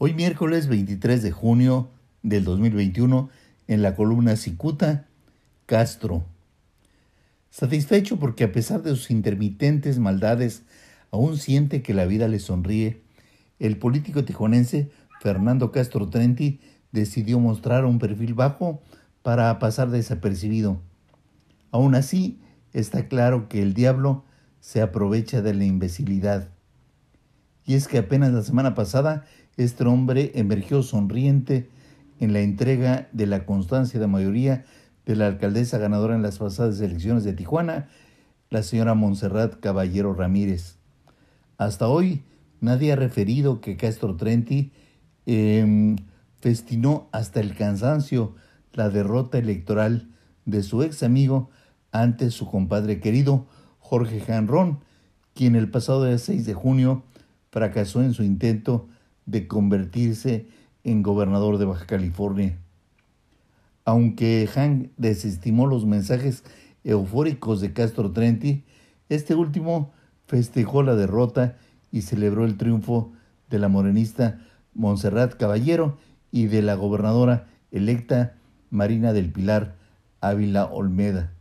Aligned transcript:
Hoy 0.00 0.14
miércoles 0.14 0.68
23 0.68 1.24
de 1.24 1.32
junio 1.32 1.90
del 2.22 2.44
2021 2.44 3.30
en 3.66 3.82
la 3.82 3.96
columna 3.96 4.36
Cicuta, 4.36 5.08
Castro. 5.66 6.24
Satisfecho 7.50 8.16
porque 8.16 8.44
a 8.44 8.52
pesar 8.52 8.84
de 8.84 8.90
sus 8.90 9.10
intermitentes 9.10 9.98
maldades, 9.98 10.62
aún 11.10 11.36
siente 11.36 11.82
que 11.82 11.94
la 11.94 12.06
vida 12.06 12.28
le 12.28 12.38
sonríe, 12.38 13.02
el 13.58 13.76
político 13.76 14.24
tijuanense 14.24 14.88
Fernando 15.20 15.72
Castro 15.72 16.08
Trenti 16.08 16.60
decidió 16.92 17.40
mostrar 17.40 17.84
un 17.84 17.98
perfil 17.98 18.34
bajo 18.34 18.80
para 19.24 19.58
pasar 19.58 19.90
desapercibido. 19.90 20.80
Aún 21.72 21.96
así, 21.96 22.38
está 22.72 23.08
claro 23.08 23.48
que 23.48 23.62
el 23.62 23.74
diablo 23.74 24.24
se 24.60 24.80
aprovecha 24.80 25.42
de 25.42 25.54
la 25.54 25.64
imbecilidad. 25.64 26.50
Y 27.68 27.74
es 27.74 27.86
que 27.86 27.98
apenas 27.98 28.32
la 28.32 28.40
semana 28.40 28.74
pasada 28.74 29.26
este 29.58 29.84
hombre 29.84 30.32
emergió 30.34 30.82
sonriente 30.82 31.68
en 32.18 32.32
la 32.32 32.40
entrega 32.40 33.08
de 33.12 33.26
la 33.26 33.44
constancia 33.44 34.00
de 34.00 34.06
mayoría 34.06 34.64
de 35.04 35.16
la 35.16 35.26
alcaldesa 35.26 35.76
ganadora 35.76 36.14
en 36.14 36.22
las 36.22 36.38
pasadas 36.38 36.80
elecciones 36.80 37.24
de 37.24 37.34
Tijuana, 37.34 37.90
la 38.48 38.62
señora 38.62 38.94
Montserrat 38.94 39.60
Caballero 39.60 40.14
Ramírez. 40.14 40.76
Hasta 41.58 41.88
hoy 41.88 42.22
nadie 42.62 42.94
ha 42.94 42.96
referido 42.96 43.60
que 43.60 43.76
Castro 43.76 44.16
Trenti 44.16 44.72
em, 45.26 45.96
festinó 46.40 47.10
hasta 47.12 47.40
el 47.40 47.54
cansancio 47.54 48.34
la 48.72 48.88
derrota 48.88 49.36
electoral 49.36 50.08
de 50.46 50.62
su 50.62 50.82
ex 50.82 51.02
amigo 51.02 51.50
ante 51.92 52.30
su 52.30 52.50
compadre 52.50 52.98
querido 52.98 53.46
Jorge 53.78 54.20
Janrón, 54.20 54.78
quien 55.34 55.54
el 55.54 55.70
pasado 55.70 56.16
6 56.16 56.46
de 56.46 56.54
junio 56.54 57.04
fracasó 57.50 58.02
en 58.02 58.14
su 58.14 58.22
intento 58.22 58.88
de 59.26 59.46
convertirse 59.46 60.46
en 60.84 61.02
gobernador 61.02 61.58
de 61.58 61.66
Baja 61.66 61.86
California. 61.86 62.58
Aunque 63.84 64.48
Hank 64.52 64.90
desestimó 64.96 65.66
los 65.66 65.86
mensajes 65.86 66.44
eufóricos 66.84 67.60
de 67.60 67.72
Castro 67.72 68.12
Trenti, 68.12 68.64
este 69.08 69.34
último 69.34 69.92
festejó 70.26 70.82
la 70.82 70.94
derrota 70.94 71.56
y 71.90 72.02
celebró 72.02 72.44
el 72.44 72.56
triunfo 72.56 73.12
de 73.48 73.58
la 73.58 73.68
morenista 73.68 74.40
Montserrat 74.74 75.34
Caballero 75.36 75.98
y 76.30 76.46
de 76.46 76.62
la 76.62 76.74
gobernadora 76.74 77.48
electa 77.70 78.34
Marina 78.70 79.12
del 79.12 79.32
Pilar 79.32 79.76
Ávila 80.20 80.66
Olmeda. 80.66 81.32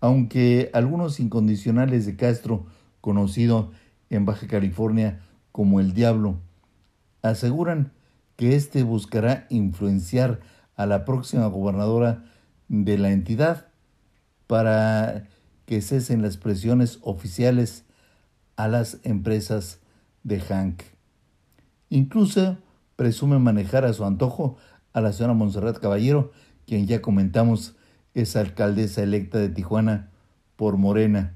Aunque 0.00 0.70
algunos 0.74 1.20
incondicionales 1.20 2.06
de 2.06 2.16
Castro, 2.16 2.66
conocido 3.00 3.72
en 4.12 4.26
Baja 4.26 4.46
California 4.46 5.20
como 5.52 5.80
el 5.80 5.94
Diablo, 5.94 6.38
aseguran 7.22 7.92
que 8.36 8.56
éste 8.56 8.82
buscará 8.82 9.46
influenciar 9.50 10.40
a 10.76 10.86
la 10.86 11.04
próxima 11.04 11.46
gobernadora 11.46 12.24
de 12.68 12.98
la 12.98 13.10
entidad 13.10 13.68
para 14.46 15.28
que 15.66 15.80
cesen 15.80 16.22
las 16.22 16.36
presiones 16.36 16.98
oficiales 17.02 17.84
a 18.56 18.68
las 18.68 18.98
empresas 19.02 19.80
de 20.24 20.40
Hank. 20.40 20.82
Incluso 21.88 22.58
presume 22.96 23.38
manejar 23.38 23.84
a 23.84 23.92
su 23.92 24.04
antojo 24.04 24.56
a 24.92 25.00
la 25.00 25.12
señora 25.12 25.34
Monserrat 25.34 25.78
Caballero, 25.78 26.32
quien 26.66 26.86
ya 26.86 27.00
comentamos 27.00 27.76
es 28.14 28.36
alcaldesa 28.36 29.02
electa 29.02 29.38
de 29.38 29.48
Tijuana 29.48 30.10
por 30.56 30.76
Morena. 30.76 31.34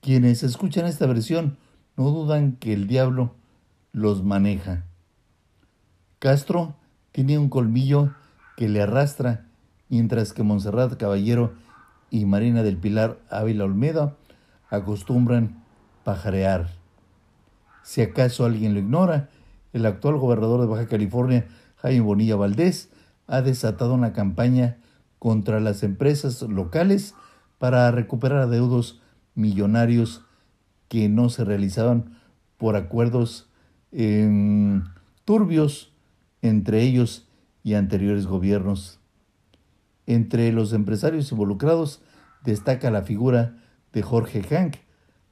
Quienes 0.00 0.42
escuchan 0.42 0.86
esta 0.86 1.06
versión 1.06 1.58
no 1.96 2.10
dudan 2.10 2.52
que 2.52 2.72
el 2.72 2.86
diablo 2.86 3.34
los 3.92 4.22
maneja. 4.22 4.84
Castro 6.18 6.74
tiene 7.12 7.38
un 7.38 7.48
colmillo 7.48 8.12
que 8.56 8.68
le 8.68 8.82
arrastra, 8.82 9.46
mientras 9.88 10.32
que 10.32 10.42
Monserrat 10.42 10.96
Caballero 10.96 11.54
y 12.10 12.26
Marina 12.26 12.62
del 12.62 12.76
Pilar 12.76 13.18
Ávila 13.30 13.64
Olmeda 13.64 14.16
acostumbran 14.68 15.62
pajarear. 16.04 16.68
Si 17.82 18.02
acaso 18.02 18.44
alguien 18.44 18.74
lo 18.74 18.80
ignora, 18.80 19.30
el 19.72 19.86
actual 19.86 20.16
gobernador 20.18 20.60
de 20.60 20.66
Baja 20.66 20.88
California, 20.88 21.46
Jaime 21.76 22.00
Bonilla 22.00 22.36
Valdés, 22.36 22.90
ha 23.26 23.42
desatado 23.42 23.94
una 23.94 24.12
campaña 24.12 24.78
contra 25.18 25.60
las 25.60 25.82
empresas 25.82 26.42
locales 26.42 27.14
para 27.58 27.90
recuperar 27.90 28.40
adeudos 28.40 29.00
millonarios 29.34 30.25
que 30.88 31.08
no 31.08 31.28
se 31.28 31.44
realizaban 31.44 32.18
por 32.56 32.76
acuerdos 32.76 33.48
turbios 35.24 35.92
entre 36.42 36.82
ellos 36.82 37.28
y 37.62 37.74
anteriores 37.74 38.26
gobiernos. 38.26 39.00
Entre 40.06 40.52
los 40.52 40.72
empresarios 40.72 41.32
involucrados 41.32 42.00
destaca 42.44 42.90
la 42.90 43.02
figura 43.02 43.56
de 43.92 44.02
Jorge 44.02 44.42
Hank, 44.42 44.76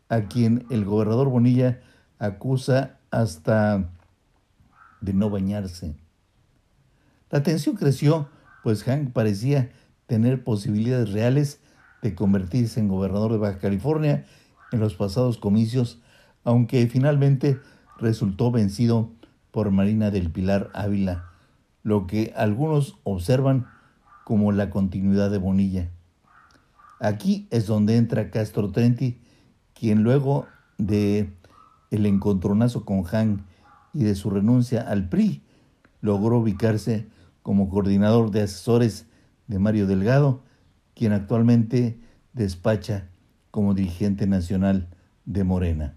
a 0.08 0.22
quien 0.22 0.66
el 0.70 0.84
gobernador 0.84 1.28
Bonilla 1.28 1.80
acusa 2.18 2.98
hasta 3.10 3.90
de 5.00 5.12
no 5.12 5.30
bañarse. 5.30 5.94
La 7.30 7.42
tensión 7.42 7.76
creció, 7.76 8.28
pues 8.62 8.82
Hank 8.84 9.12
parecía 9.12 9.70
tener 10.06 10.42
posibilidades 10.42 11.12
reales 11.12 11.60
de 12.02 12.14
convertirse 12.14 12.80
en 12.80 12.88
gobernador 12.88 13.32
de 13.32 13.38
Baja 13.38 13.58
California 13.58 14.24
en 14.74 14.80
los 14.80 14.94
pasados 14.94 15.38
comicios, 15.38 16.00
aunque 16.44 16.86
finalmente 16.88 17.58
resultó 17.98 18.50
vencido 18.50 19.10
por 19.50 19.70
Marina 19.70 20.10
del 20.10 20.30
Pilar 20.30 20.70
Ávila, 20.74 21.30
lo 21.82 22.06
que 22.06 22.34
algunos 22.36 22.98
observan 23.04 23.66
como 24.24 24.52
la 24.52 24.70
continuidad 24.70 25.30
de 25.30 25.38
Bonilla. 25.38 25.90
Aquí 27.00 27.46
es 27.50 27.66
donde 27.66 27.96
entra 27.96 28.30
Castro 28.30 28.70
Trenti, 28.70 29.20
quien 29.74 30.02
luego 30.02 30.46
de 30.76 31.32
el 31.90 32.06
encontronazo 32.06 32.84
con 32.84 33.04
Han 33.12 33.44
y 33.92 34.02
de 34.04 34.16
su 34.16 34.30
renuncia 34.30 34.80
al 34.82 35.08
PRI, 35.08 35.42
logró 36.00 36.38
ubicarse 36.38 37.06
como 37.42 37.68
coordinador 37.68 38.30
de 38.30 38.42
asesores 38.42 39.06
de 39.46 39.58
Mario 39.58 39.86
Delgado, 39.86 40.42
quien 40.94 41.12
actualmente 41.12 42.00
despacha 42.32 43.08
como 43.54 43.72
dirigente 43.72 44.26
nacional 44.26 44.88
de 45.26 45.44
Morena. 45.44 45.94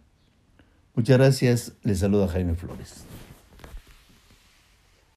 Muchas 0.94 1.18
gracias. 1.18 1.74
Les 1.82 1.98
saluda 1.98 2.28
Jaime 2.28 2.54
Flores. 2.54 3.04